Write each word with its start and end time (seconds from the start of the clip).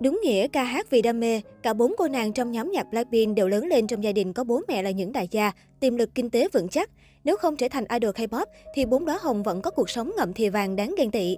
Đúng 0.00 0.20
nghĩa 0.22 0.48
ca 0.48 0.64
hát 0.64 0.90
vì 0.90 1.02
đam 1.02 1.20
mê, 1.20 1.40
cả 1.62 1.72
bốn 1.72 1.94
cô 1.98 2.08
nàng 2.08 2.32
trong 2.32 2.52
nhóm 2.52 2.70
nhạc 2.72 2.90
Blackpink 2.90 3.36
đều 3.36 3.48
lớn 3.48 3.66
lên 3.66 3.86
trong 3.86 4.04
gia 4.04 4.12
đình 4.12 4.32
có 4.32 4.44
bố 4.44 4.60
mẹ 4.68 4.82
là 4.82 4.90
những 4.90 5.12
đại 5.12 5.28
gia, 5.30 5.52
tiềm 5.80 5.96
lực 5.96 6.14
kinh 6.14 6.30
tế 6.30 6.48
vững 6.52 6.68
chắc. 6.68 6.90
Nếu 7.24 7.36
không 7.36 7.56
trở 7.56 7.68
thành 7.68 7.84
idol 8.00 8.10
K-pop 8.10 8.46
thì 8.74 8.84
bốn 8.84 9.04
đóa 9.04 9.18
hồng 9.20 9.42
vẫn 9.42 9.62
có 9.62 9.70
cuộc 9.70 9.90
sống 9.90 10.12
ngậm 10.16 10.32
thìa 10.32 10.50
vàng 10.50 10.76
đáng 10.76 10.94
ghen 10.98 11.10
tị. 11.10 11.36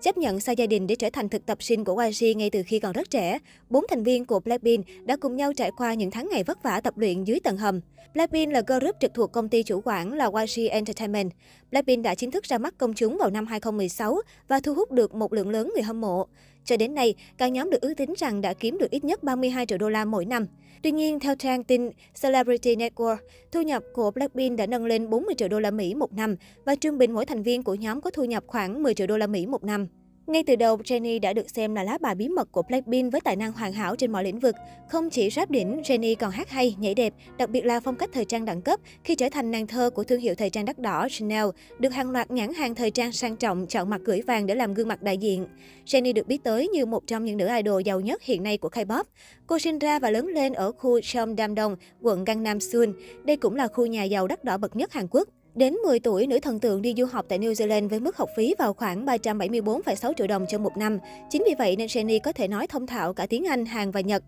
Chấp 0.00 0.18
nhận 0.18 0.40
xa 0.40 0.52
gia 0.52 0.66
đình 0.66 0.86
để 0.86 0.94
trở 0.94 1.10
thành 1.12 1.28
thực 1.28 1.46
tập 1.46 1.62
sinh 1.62 1.84
của 1.84 1.96
YG 1.96 2.38
ngay 2.38 2.50
từ 2.50 2.62
khi 2.66 2.78
còn 2.80 2.92
rất 2.92 3.10
trẻ, 3.10 3.38
bốn 3.70 3.84
thành 3.88 4.02
viên 4.02 4.24
của 4.24 4.40
Blackpink 4.40 4.86
đã 5.04 5.16
cùng 5.16 5.36
nhau 5.36 5.52
trải 5.52 5.70
qua 5.76 5.94
những 5.94 6.10
tháng 6.10 6.28
ngày 6.30 6.44
vất 6.44 6.62
vả 6.62 6.80
tập 6.80 6.98
luyện 6.98 7.24
dưới 7.24 7.40
tầng 7.40 7.56
hầm. 7.56 7.80
Blackpink 8.14 8.52
là 8.52 8.62
girl 8.66 8.78
group 8.78 8.96
trực 9.00 9.14
thuộc 9.14 9.32
công 9.32 9.48
ty 9.48 9.62
chủ 9.62 9.80
quản 9.84 10.12
là 10.12 10.30
YG 10.44 10.68
Entertainment. 10.70 11.30
Blackpink 11.70 12.04
đã 12.04 12.14
chính 12.14 12.30
thức 12.30 12.44
ra 12.44 12.58
mắt 12.58 12.74
công 12.78 12.94
chúng 12.94 13.18
vào 13.18 13.30
năm 13.30 13.46
2016 13.46 14.20
và 14.48 14.60
thu 14.60 14.74
hút 14.74 14.92
được 14.92 15.14
một 15.14 15.32
lượng 15.32 15.50
lớn 15.50 15.70
người 15.74 15.82
hâm 15.82 16.00
mộ. 16.00 16.26
Cho 16.64 16.76
đến 16.76 16.94
nay, 16.94 17.14
cả 17.38 17.48
nhóm 17.48 17.70
được 17.70 17.80
ước 17.80 17.94
tính 17.94 18.14
rằng 18.16 18.40
đã 18.40 18.54
kiếm 18.54 18.78
được 18.78 18.90
ít 18.90 19.04
nhất 19.04 19.22
32 19.22 19.66
triệu 19.66 19.78
đô 19.78 19.88
la 19.88 20.04
mỗi 20.04 20.24
năm. 20.24 20.46
Tuy 20.82 20.90
nhiên, 20.90 21.20
theo 21.20 21.34
trang 21.34 21.64
tin 21.64 21.90
Celebrity 22.22 22.76
Network, 22.76 23.16
thu 23.52 23.62
nhập 23.62 23.82
của 23.92 24.10
Blackpink 24.10 24.58
đã 24.58 24.66
nâng 24.66 24.86
lên 24.86 25.10
40 25.10 25.34
triệu 25.34 25.48
đô 25.48 25.60
la 25.60 25.70
Mỹ 25.70 25.94
một 25.94 26.12
năm 26.12 26.36
và 26.64 26.74
trung 26.74 26.98
bình 26.98 27.14
mỗi 27.14 27.26
thành 27.26 27.42
viên 27.42 27.62
của 27.62 27.74
nhóm 27.74 28.00
có 28.00 28.10
thu 28.10 28.24
nhập 28.24 28.44
khoảng 28.46 28.82
10 28.82 28.94
triệu 28.94 29.06
đô 29.06 29.16
la 29.16 29.26
Mỹ 29.26 29.46
một 29.46 29.64
năm. 29.64 29.86
Ngay 30.26 30.42
từ 30.46 30.56
đầu, 30.56 30.76
Jennie 30.76 31.20
đã 31.20 31.32
được 31.32 31.50
xem 31.50 31.74
là 31.74 31.82
lá 31.82 31.98
bài 32.00 32.14
bí 32.14 32.28
mật 32.28 32.52
của 32.52 32.62
Blackpink 32.62 33.12
với 33.12 33.20
tài 33.20 33.36
năng 33.36 33.52
hoàn 33.52 33.72
hảo 33.72 33.96
trên 33.96 34.12
mọi 34.12 34.24
lĩnh 34.24 34.38
vực. 34.38 34.54
Không 34.88 35.10
chỉ 35.10 35.30
rap 35.30 35.50
đỉnh, 35.50 35.80
Jennie 35.84 36.16
còn 36.18 36.30
hát 36.30 36.50
hay, 36.50 36.76
nhảy 36.78 36.94
đẹp, 36.94 37.14
đặc 37.38 37.50
biệt 37.50 37.64
là 37.64 37.80
phong 37.80 37.96
cách 37.96 38.10
thời 38.12 38.24
trang 38.24 38.44
đẳng 38.44 38.62
cấp 38.62 38.80
khi 39.04 39.14
trở 39.14 39.28
thành 39.28 39.50
nàng 39.50 39.66
thơ 39.66 39.90
của 39.90 40.04
thương 40.04 40.20
hiệu 40.20 40.34
thời 40.34 40.50
trang 40.50 40.64
đắt 40.64 40.78
đỏ 40.78 41.08
Chanel, 41.10 41.44
được 41.78 41.92
hàng 41.92 42.10
loạt 42.10 42.30
nhãn 42.30 42.54
hàng 42.54 42.74
thời 42.74 42.90
trang 42.90 43.12
sang 43.12 43.36
trọng 43.36 43.66
chọn 43.66 43.90
mặt 43.90 44.00
gửi 44.04 44.22
vàng 44.22 44.46
để 44.46 44.54
làm 44.54 44.74
gương 44.74 44.88
mặt 44.88 45.02
đại 45.02 45.18
diện. 45.18 45.46
Jennie 45.86 46.14
được 46.14 46.26
biết 46.26 46.44
tới 46.44 46.68
như 46.68 46.86
một 46.86 47.06
trong 47.06 47.24
những 47.24 47.36
nữ 47.36 47.48
idol 47.56 47.82
giàu 47.82 48.00
nhất 48.00 48.22
hiện 48.22 48.42
nay 48.42 48.58
của 48.58 48.68
K-pop. 48.68 49.04
Cô 49.46 49.58
sinh 49.58 49.78
ra 49.78 49.98
và 49.98 50.10
lớn 50.10 50.26
lên 50.26 50.52
ở 50.52 50.72
khu 50.72 51.00
Cheongdam-dong, 51.00 51.76
quận 52.00 52.24
Gangnam 52.24 52.60
Seoul. 52.60 52.90
Đây 53.24 53.36
cũng 53.36 53.54
là 53.54 53.68
khu 53.68 53.86
nhà 53.86 54.04
giàu 54.04 54.26
đắt 54.26 54.44
đỏ 54.44 54.58
bậc 54.58 54.76
nhất 54.76 54.92
Hàn 54.92 55.06
Quốc. 55.10 55.28
Đến 55.54 55.74
10 55.74 56.00
tuổi, 56.00 56.26
nữ 56.26 56.38
thần 56.40 56.60
tượng 56.60 56.82
đi 56.82 56.94
du 56.96 57.04
học 57.04 57.26
tại 57.28 57.38
New 57.38 57.52
Zealand 57.52 57.88
với 57.88 58.00
mức 58.00 58.16
học 58.16 58.28
phí 58.36 58.54
vào 58.58 58.72
khoảng 58.72 59.06
374,6 59.06 60.12
triệu 60.16 60.26
đồng 60.26 60.46
cho 60.48 60.58
một 60.58 60.76
năm. 60.76 60.98
Chính 61.30 61.42
vì 61.46 61.54
vậy 61.58 61.76
nên 61.76 61.86
Jenny 61.86 62.20
có 62.22 62.32
thể 62.32 62.48
nói 62.48 62.66
thông 62.66 62.86
thạo 62.86 63.14
cả 63.14 63.26
tiếng 63.26 63.44
Anh, 63.44 63.66
Hàn 63.66 63.90
và 63.90 64.00
Nhật. 64.00 64.22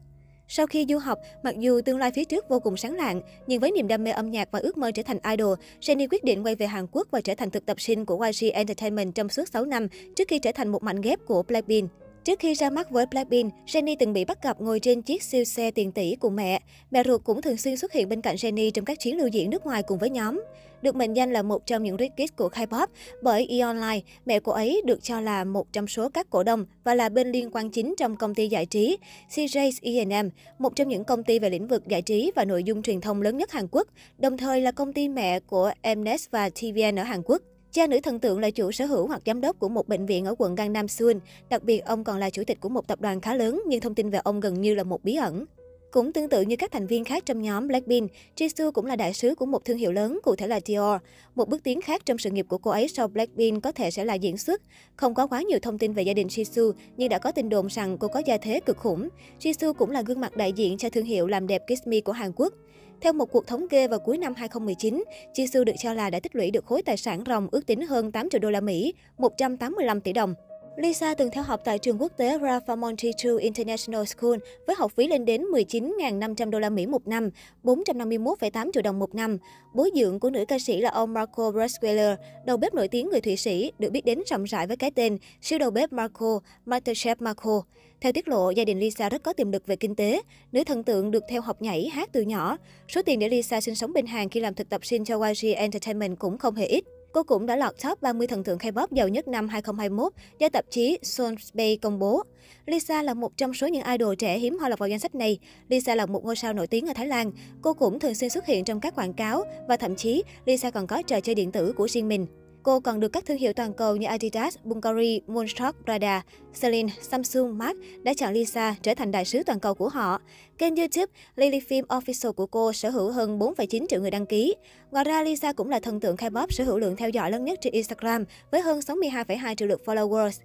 Sau 0.49 0.67
khi 0.67 0.87
du 0.89 0.99
học, 0.99 1.19
mặc 1.43 1.55
dù 1.59 1.81
tương 1.85 1.99
lai 1.99 2.11
phía 2.11 2.25
trước 2.25 2.49
vô 2.49 2.61
cùng 2.61 2.77
sáng 2.77 2.95
lạng, 2.95 3.21
nhưng 3.47 3.61
với 3.61 3.71
niềm 3.71 3.89
đam 3.89 4.05
mê 4.05 4.11
âm 4.11 4.31
nhạc 4.31 4.49
và 4.51 4.59
ước 4.59 4.77
mơ 4.79 4.91
trở 4.91 5.03
thành 5.03 5.19
idol, 5.31 5.59
Jennie 5.81 6.09
quyết 6.11 6.25
định 6.25 6.43
quay 6.43 6.55
về 6.55 6.67
Hàn 6.67 6.87
Quốc 6.93 7.09
và 7.11 7.21
trở 7.21 7.35
thành 7.35 7.51
thực 7.51 7.67
tập 7.67 7.81
sinh 7.81 8.05
của 8.05 8.27
YG 8.27 8.53
Entertainment 8.53 9.15
trong 9.15 9.29
suốt 9.29 9.49
6 9.49 9.65
năm 9.65 9.89
trước 10.17 10.29
khi 10.29 10.39
trở 10.39 10.53
thành 10.53 10.69
một 10.69 10.83
mảnh 10.83 11.01
ghép 11.01 11.19
của 11.27 11.43
Blackpink. 11.43 11.91
Trước 12.27 12.39
khi 12.39 12.55
ra 12.55 12.71
mắt 12.71 12.91
với 12.91 13.07
Blackpink, 13.07 13.53
Jennie 13.67 13.97
từng 13.99 14.13
bị 14.13 14.25
bắt 14.25 14.43
gặp 14.43 14.61
ngồi 14.61 14.81
trên 14.81 15.03
chiếc 15.03 15.23
siêu 15.23 15.45
xe 15.45 15.71
tiền 15.71 15.93
tỷ 15.93 16.17
của 16.17 16.31
mẹ. 16.31 16.61
Mẹ 16.91 17.03
ruột 17.05 17.25
cũng 17.25 17.43
thường 17.43 17.57
xuyên 17.57 17.77
xuất 17.77 17.93
hiện 17.93 18.09
bên 18.09 18.21
cạnh 18.21 18.37
Jennie 18.37 18.71
trong 18.71 18.85
các 18.85 19.01
chuyến 19.01 19.17
lưu 19.17 19.27
diễn 19.27 19.51
nước 19.51 19.67
ngoài 19.67 19.83
cùng 19.83 19.99
với 19.99 20.11
nhóm. 20.11 20.43
Được 20.83 20.97
mệnh 20.97 21.13
danh 21.13 21.33
là 21.33 21.43
một 21.43 21.67
trong 21.67 21.83
những 21.83 21.97
rich 21.99 22.13
kids 22.17 22.37
của 22.37 22.49
K-pop 22.49 22.87
bởi 23.23 23.47
E! 23.51 23.61
Online, 23.61 24.01
mẹ 24.27 24.41
cô 24.41 24.53
ấy 24.53 24.83
được 24.85 25.03
cho 25.03 25.21
là 25.21 25.45
một 25.45 25.73
trong 25.73 25.87
số 25.87 26.09
các 26.09 26.31
cổ 26.31 26.43
đông 26.43 26.65
và 26.85 26.95
là 26.95 27.09
bên 27.09 27.33
liên 27.33 27.51
quan 27.53 27.71
chính 27.71 27.95
trong 27.99 28.17
công 28.17 28.35
ty 28.35 28.49
giải 28.49 28.67
trí 28.67 28.97
CJ 29.31 29.71
E&M, 29.83 30.31
một 30.59 30.77
trong 30.77 30.89
những 30.89 31.05
công 31.05 31.25
ty 31.25 31.39
về 31.39 31.51
lĩnh 31.51 31.67
vực 31.67 31.87
giải 31.89 32.03
trí 32.03 32.33
và 32.35 32.45
nội 32.45 32.65
dung 32.65 32.83
truyền 32.83 33.01
thông 33.01 33.23
lớn 33.23 33.37
nhất 33.37 33.53
Hàn 33.53 33.67
Quốc, 33.71 33.89
đồng 34.19 34.37
thời 34.37 34.61
là 34.61 34.73
công 34.73 34.93
ty 34.93 35.09
mẹ 35.09 35.41
của 35.41 35.73
Mnet 35.97 36.21
và 36.31 36.51
TVN 36.51 36.99
ở 36.99 37.03
Hàn 37.03 37.23
Quốc. 37.25 37.43
Cha 37.77 37.87
nữ 37.87 38.01
thần 38.03 38.21
tượng 38.21 38.39
là 38.39 38.51
chủ 38.51 38.73
sở 38.73 38.87
hữu 38.87 39.07
hoặc 39.07 39.23
giám 39.27 39.41
đốc 39.41 39.59
của 39.59 39.69
một 39.69 39.89
bệnh 39.89 40.07
viện 40.07 40.25
ở 40.25 40.35
quận 40.39 40.55
Gangnam 40.55 40.89
Seoul. 40.89 41.17
Đặc 41.49 41.63
biệt, 41.63 41.85
ông 41.85 42.05
còn 42.05 42.19
là 42.19 42.31
chủ 42.31 42.43
tịch 42.47 42.61
của 42.61 42.69
một 42.69 42.89
tập 42.89 43.01
đoàn 43.01 43.21
khá 43.21 43.35
lớn, 43.35 43.63
nhưng 43.67 43.81
thông 43.81 43.95
tin 43.95 44.11
về 44.11 44.19
ông 44.25 44.41
gần 44.41 44.61
như 44.61 44.75
là 44.75 44.83
một 44.83 45.05
bí 45.05 45.15
ẩn. 45.15 45.45
Cũng 45.91 46.13
tương 46.13 46.29
tự 46.29 46.43
như 46.43 46.57
các 46.57 46.73
thành 46.73 46.87
viên 46.87 47.05
khác 47.05 47.27
trong 47.27 47.43
nhóm 47.43 47.69
Blackpink, 47.69 48.11
Jisoo 48.37 48.73
cũng 48.73 48.87
là 48.87 48.97
đại 48.97 49.15
sứ 49.15 49.35
của 49.35 49.47
một 49.47 49.65
thương 49.65 49.77
hiệu 49.77 49.93
lớn, 49.93 50.19
cụ 50.23 50.37
thể 50.37 50.49
là 50.49 50.61
Dior. 50.67 51.01
Một 51.35 51.48
bước 51.48 51.63
tiến 51.63 51.81
khác 51.81 52.03
trong 52.07 52.19
sự 52.19 52.31
nghiệp 52.31 52.47
của 52.48 52.59
cô 52.59 52.70
ấy 52.70 52.89
sau 52.89 53.09
Blackpink 53.09 53.63
có 53.63 53.73
thể 53.73 53.91
sẽ 53.91 54.05
là 54.05 54.15
diễn 54.15 54.39
xuất. 54.39 54.63
Không 54.97 55.15
có 55.15 55.27
quá 55.27 55.42
nhiều 55.42 55.59
thông 55.63 55.79
tin 55.79 55.92
về 55.92 56.03
gia 56.03 56.15
đình 56.15 56.27
Jisoo, 56.27 56.73
nhưng 56.97 57.09
đã 57.09 57.19
có 57.19 57.33
tin 57.33 57.48
đồn 57.48 57.67
rằng 57.67 57.98
cô 57.98 58.09
có 58.09 58.23
gia 58.27 58.36
thế 58.36 58.61
cực 58.61 58.77
khủng. 58.77 59.09
Jisoo 59.41 59.73
cũng 59.73 59.91
là 59.91 60.03
gương 60.03 60.20
mặt 60.20 60.36
đại 60.36 60.53
diện 60.53 60.79
cho 60.79 60.91
thương 60.91 61.05
hiệu 61.05 61.27
làm 61.27 61.47
đẹp 61.47 61.63
Kiss 61.67 61.86
Me 61.86 62.01
của 62.01 62.13
Hàn 62.13 62.33
Quốc. 62.36 62.53
Theo 63.01 63.12
một 63.12 63.27
cuộc 63.33 63.46
thống 63.46 63.68
kê 63.68 63.89
vào 63.89 63.98
cuối 63.98 64.18
năm 64.18 64.34
2019, 64.36 65.05
Jisoo 65.34 65.64
được 65.64 65.73
cho 65.79 65.92
là 65.92 66.11
đã 66.11 66.20
tích 66.20 66.36
lũy 66.36 66.51
được 66.51 66.64
khối 66.64 66.83
tài 66.83 66.96
sản 66.96 67.24
ròng 67.27 67.48
ước 67.52 67.67
tính 67.67 67.86
hơn 67.86 68.12
8 68.12 68.30
triệu 68.30 68.40
đô 68.40 68.51
la 68.51 68.61
Mỹ, 68.61 68.95
185 69.18 70.01
tỷ 70.01 70.12
đồng. 70.12 70.34
Lisa 70.77 71.14
từng 71.14 71.31
theo 71.31 71.45
học 71.45 71.61
tại 71.64 71.79
trường 71.79 72.03
quốc 72.03 72.13
tế 72.17 72.39
Ralph 72.42 72.79
Monte 72.79 73.09
International 73.41 74.05
School 74.05 74.39
với 74.67 74.77
học 74.79 74.92
phí 74.97 75.09
lên 75.09 75.25
đến 75.25 75.42
19.500 75.42 76.51
đô 76.51 76.59
la 76.59 76.70
Mỹ 76.70 76.87
một 76.87 77.07
năm, 77.07 77.31
451,8 77.64 78.70
triệu 78.73 78.83
đồng 78.83 78.98
một 78.98 79.15
năm. 79.15 79.39
Bố 79.75 79.89
dưỡng 79.95 80.20
của 80.20 80.31
nữ 80.31 80.45
ca 80.48 80.59
sĩ 80.59 80.81
là 80.81 80.91
ông 80.91 81.15
Marco 81.15 81.51
Brasweiler, 81.51 82.17
đầu 82.45 82.57
bếp 82.57 82.75
nổi 82.75 82.89
tiếng 82.89 83.09
người 83.11 83.20
Thụy 83.20 83.36
Sĩ, 83.36 83.73
được 83.79 83.91
biết 83.91 84.05
đến 84.05 84.23
rộng 84.27 84.45
rãi 84.45 84.67
với 84.67 84.77
cái 84.77 84.91
tên 84.91 85.19
siêu 85.42 85.59
đầu 85.59 85.70
bếp 85.70 85.92
Marco, 85.92 86.41
Masterchef 86.67 87.17
Marco. 87.19 87.63
Theo 88.01 88.13
tiết 88.13 88.29
lộ, 88.29 88.51
gia 88.51 88.65
đình 88.65 88.79
Lisa 88.79 89.09
rất 89.09 89.23
có 89.23 89.33
tiềm 89.33 89.53
lực 89.53 89.67
về 89.67 89.77
kinh 89.77 89.95
tế. 89.95 90.23
Nữ 90.53 90.65
thần 90.65 90.83
tượng 90.83 91.11
được 91.11 91.23
theo 91.29 91.41
học 91.41 91.63
nhảy, 91.63 91.89
hát 91.89 92.09
từ 92.13 92.23
nhỏ. 92.23 92.57
Số 92.89 93.03
tiền 93.03 93.19
để 93.19 93.29
Lisa 93.29 93.61
sinh 93.61 93.75
sống 93.75 93.92
bên 93.92 94.07
Hàn 94.07 94.29
khi 94.29 94.41
làm 94.41 94.55
thực 94.55 94.69
tập 94.69 94.86
sinh 94.86 95.05
cho 95.05 95.27
YG 95.27 95.55
Entertainment 95.55 96.19
cũng 96.19 96.39
không 96.39 96.55
hề 96.55 96.67
ít. 96.67 96.85
Cô 97.17 97.23
cũng 97.23 97.47
đã 97.47 97.57
lọt 97.57 97.75
top 97.85 98.03
30 98.03 98.27
thần 98.27 98.45
tượng 98.45 98.59
K-pop 98.59 98.87
giàu 98.91 99.09
nhất 99.09 99.29
năm 99.29 99.49
2021 99.49 100.13
do 100.39 100.49
tạp 100.49 100.65
chí 100.71 100.99
Soulspace 101.03 101.77
công 101.77 101.99
bố. 101.99 102.23
Lisa 102.67 103.03
là 103.03 103.15
một 103.15 103.37
trong 103.37 103.55
số 103.55 103.67
những 103.67 103.85
idol 103.85 104.15
trẻ 104.19 104.39
hiếm 104.39 104.59
hoi 104.59 104.71
lọt 104.71 104.79
vào 104.79 104.89
danh 104.89 104.99
sách 104.99 105.15
này. 105.15 105.39
Lisa 105.69 105.95
là 105.95 106.07
một 106.07 106.25
ngôi 106.25 106.37
sao 106.37 106.53
nổi 106.53 106.67
tiếng 106.67 106.87
ở 106.87 106.93
Thái 106.95 107.07
Lan. 107.07 107.33
Cô 107.63 107.75
cũng 107.75 107.99
thường 107.99 108.15
xuyên 108.15 108.31
xuất 108.31 108.47
hiện 108.47 108.65
trong 108.65 108.81
các 108.81 108.95
quảng 108.95 109.15
cáo 109.15 109.45
và 109.69 109.77
thậm 109.77 109.97
chí 109.97 110.23
Lisa 110.45 110.71
còn 110.71 110.87
có 110.87 111.03
trò 111.03 111.21
chơi 111.21 111.35
điện 111.35 111.53
tử 111.53 111.73
của 111.77 111.89
riêng 111.89 112.09
mình. 112.09 112.27
Cô 112.67 112.81
còn 112.81 113.01
được 113.01 113.09
các 113.09 113.27
thương 113.27 113.39
hiệu 113.39 113.53
toàn 113.53 113.73
cầu 113.73 113.97
như 113.97 114.07
Adidas, 114.07 114.57
Bulgari, 114.65 115.21
Moonstruck, 115.27 115.77
Prada, 115.85 116.23
Celine, 116.61 116.93
Samsung, 117.01 117.59
Mark 117.59 117.79
đã 118.03 118.15
chọn 118.17 118.33
Lisa 118.33 118.75
trở 118.83 118.95
thành 118.95 119.11
đại 119.11 119.25
sứ 119.25 119.43
toàn 119.43 119.61
cầu 119.61 119.75
của 119.75 119.89
họ. 119.89 120.21
Kênh 120.59 120.77
YouTube 120.77 121.13
Lily 121.37 121.61
Film 121.61 121.87
Official 121.87 122.33
của 122.33 122.47
cô 122.47 122.73
sở 122.73 122.91
hữu 122.91 123.11
hơn 123.11 123.39
4,9 123.39 123.87
triệu 123.89 124.01
người 124.01 124.11
đăng 124.11 124.27
ký. 124.27 124.55
Ngoài 124.91 125.05
ra, 125.05 125.23
Lisa 125.23 125.53
cũng 125.53 125.71
là 125.71 125.81
thần 125.81 126.01
tượng 126.01 126.17
K-pop 126.17 126.47
sở 126.51 126.65
hữu 126.65 126.79
lượng 126.79 126.97
theo 126.97 127.09
dõi 127.09 127.31
lớn 127.31 127.45
nhất 127.45 127.59
trên 127.63 127.73
Instagram 127.73 128.25
với 128.50 128.61
hơn 128.61 128.79
62,2 128.79 129.55
triệu 129.55 129.69
lượt 129.69 129.83
followers. 129.85 130.41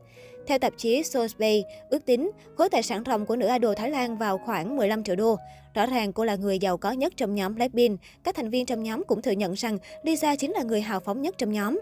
Theo 0.48 0.60
tạp 0.60 0.74
chí 0.78 1.04
Soulsbay, 1.04 1.64
ước 1.90 2.06
tính 2.06 2.32
khối 2.56 2.70
tài 2.70 2.84
sản 2.84 3.04
ròng 3.06 3.26
của 3.26 3.36
nữ 3.36 3.48
idol 3.48 3.76
Thái 3.76 3.90
Lan 3.90 4.18
vào 4.18 4.38
khoảng 4.38 4.78
15 4.78 5.04
triệu 5.04 5.16
đô. 5.16 5.36
Rõ 5.74 5.86
ràng 5.86 6.14
cô 6.14 6.26
là 6.26 6.36
người 6.36 6.60
giàu 6.60 6.78
có 6.78 6.92
nhất 6.92 7.14
trong 7.18 7.36
nhóm 7.36 7.56
Blackpink. 7.56 8.00
Các 8.24 8.36
thành 8.36 8.50
viên 8.50 8.66
trong 8.66 8.84
nhóm 8.84 9.04
cũng 9.08 9.22
thừa 9.22 9.32
nhận 9.32 9.54
rằng 9.54 9.78
Lisa 10.04 10.36
chính 10.36 10.52
là 10.52 10.64
người 10.64 10.82
hào 10.82 11.00
phóng 11.00 11.22
nhất 11.22 11.36
trong 11.38 11.52
nhóm. 11.52 11.80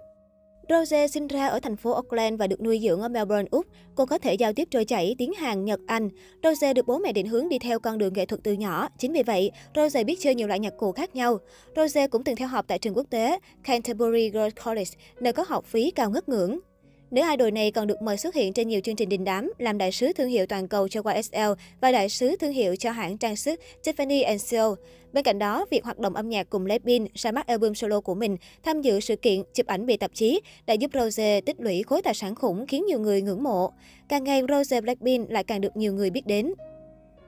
Rose 0.70 1.08
sinh 1.08 1.28
ra 1.28 1.48
ở 1.48 1.60
thành 1.60 1.76
phố 1.76 1.92
Auckland 1.92 2.40
và 2.40 2.48
được 2.48 2.62
nuôi 2.62 2.80
dưỡng 2.84 3.02
ở 3.02 3.10
Melbourne, 3.10 3.48
Úc. 3.52 3.66
Cô 3.96 4.06
có 4.06 4.18
thể 4.18 4.34
giao 4.34 4.54
tiếp 4.54 4.68
trôi 4.72 4.86
chảy 4.86 5.16
tiếng 5.18 5.34
Hàn, 5.34 5.66
Nhật, 5.66 5.80
Anh. 5.88 6.10
Rose 6.44 6.74
được 6.74 6.88
bố 6.88 6.98
mẹ 6.98 7.12
định 7.12 7.28
hướng 7.28 7.50
đi 7.50 7.60
theo 7.60 7.80
con 7.80 7.98
đường 7.98 8.14
nghệ 8.14 8.26
thuật 8.26 8.44
từ 8.44 8.54
nhỏ. 8.54 8.90
Chính 8.98 9.14
vì 9.14 9.24
vậy, 9.24 9.52
Rose 9.76 10.04
biết 10.04 10.20
chơi 10.20 10.36
nhiều 10.36 10.48
loại 10.48 10.60
nhạc 10.60 10.74
cụ 10.78 10.92
khác 10.92 11.16
nhau. 11.16 11.40
Rose 11.76 12.08
cũng 12.08 12.24
từng 12.24 12.36
theo 12.36 12.48
học 12.48 12.66
tại 12.68 12.80
trường 12.80 12.98
quốc 12.98 13.08
tế 13.10 13.40
Canterbury 13.64 14.30
Girls 14.30 14.66
College, 14.66 14.92
nơi 15.20 15.34
có 15.34 15.46
học 15.48 15.66
phí 15.66 15.92
cao 15.92 16.10
ngất 16.10 16.30
ngưỡng. 16.30 16.60
Nữ 17.12 17.22
idol 17.32 17.52
này 17.52 17.72
còn 17.72 17.88
được 17.88 18.02
mời 18.02 18.18
xuất 18.18 18.36
hiện 18.36 18.54
trên 18.54 18.68
nhiều 18.68 18.82
chương 18.82 18.96
trình 18.96 19.10
đình 19.10 19.24
đám, 19.24 19.52
làm 19.58 19.78
đại 19.78 19.92
sứ 19.92 20.14
thương 20.14 20.30
hiệu 20.30 20.46
toàn 20.46 20.68
cầu 20.68 20.88
cho 20.88 21.02
YSL 21.16 21.38
và 21.82 21.92
đại 21.92 22.10
sứ 22.10 22.36
thương 22.36 22.52
hiệu 22.52 22.76
cho 22.76 22.92
hãng 22.92 23.18
trang 23.18 23.36
sức 23.36 23.60
Tiffany 23.84 24.38
Co. 24.52 24.76
Bên 25.14 25.24
cạnh 25.24 25.40
đó, 25.40 25.66
việc 25.72 25.84
hoạt 25.84 26.00
động 26.00 26.16
âm 26.16 26.30
nhạc 26.30 26.50
cùng 26.50 26.64
Blackpink 26.64 27.14
ra 27.14 27.32
mắt 27.32 27.48
album 27.48 27.74
solo 27.74 28.02
của 28.02 28.16
mình, 28.16 28.38
tham 28.64 28.82
dự 28.82 29.00
sự 29.00 29.16
kiện 29.16 29.42
chụp 29.54 29.68
ảnh 29.68 29.86
bị 29.86 29.98
tạp 29.98 30.12
chí 30.14 30.42
đã 30.66 30.74
giúp 30.74 30.92
Rose 30.94 31.42
tích 31.42 31.60
lũy 31.60 31.84
khối 31.84 32.02
tài 32.02 32.14
sản 32.14 32.36
khủng 32.36 32.68
khiến 32.68 32.86
nhiều 32.86 33.00
người 33.00 33.22
ngưỡng 33.22 33.44
mộ. 33.44 33.72
Càng 34.10 34.24
ngày, 34.24 34.42
Rose 34.50 34.82
Blackpink 34.82 35.32
lại 35.32 35.44
càng 35.44 35.62
được 35.62 35.78
nhiều 35.78 35.94
người 35.94 36.10
biết 36.10 36.26
đến. 36.26 36.54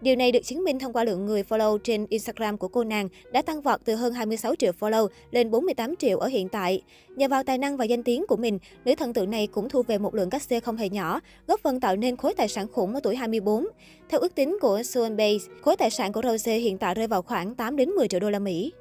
Điều 0.01 0.15
này 0.15 0.31
được 0.31 0.39
chứng 0.43 0.63
minh 0.63 0.79
thông 0.79 0.93
qua 0.93 1.03
lượng 1.03 1.25
người 1.25 1.43
follow 1.43 1.77
trên 1.77 2.05
Instagram 2.09 2.57
của 2.57 2.67
cô 2.67 2.83
nàng 2.83 3.09
đã 3.31 3.41
tăng 3.41 3.61
vọt 3.61 3.81
từ 3.85 3.95
hơn 3.95 4.13
26 4.13 4.55
triệu 4.55 4.71
follow 4.79 5.07
lên 5.31 5.51
48 5.51 5.95
triệu 5.95 6.19
ở 6.19 6.27
hiện 6.27 6.49
tại. 6.49 6.81
Nhờ 7.15 7.27
vào 7.27 7.43
tài 7.43 7.57
năng 7.57 7.77
và 7.77 7.85
danh 7.85 8.03
tiếng 8.03 8.25
của 8.27 8.35
mình, 8.35 8.59
nữ 8.85 8.95
thần 8.95 9.13
tượng 9.13 9.31
này 9.31 9.47
cũng 9.47 9.69
thu 9.69 9.83
về 9.83 9.97
một 9.97 10.15
lượng 10.15 10.29
cát 10.29 10.41
xê 10.41 10.59
không 10.59 10.77
hề 10.77 10.89
nhỏ, 10.89 11.19
góp 11.47 11.59
phần 11.63 11.79
tạo 11.79 11.95
nên 11.95 12.17
khối 12.17 12.33
tài 12.33 12.47
sản 12.47 12.67
khủng 12.67 12.93
ở 12.93 12.99
tuổi 13.03 13.15
24. 13.15 13.67
Theo 14.09 14.19
ước 14.19 14.35
tính 14.35 14.57
của 14.61 14.83
Soulbase, 14.83 15.45
khối 15.61 15.75
tài 15.77 15.89
sản 15.89 16.13
của 16.13 16.21
Rose 16.23 16.57
hiện 16.57 16.77
tại 16.77 16.95
rơi 16.95 17.07
vào 17.07 17.21
khoảng 17.21 17.55
8 17.55 17.75
đến 17.75 17.89
10 17.89 18.07
triệu 18.07 18.19
đô 18.19 18.29
la 18.29 18.39
Mỹ. 18.39 18.71